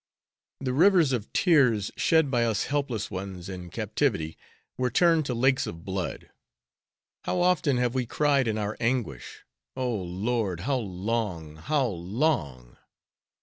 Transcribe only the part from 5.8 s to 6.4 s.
blood!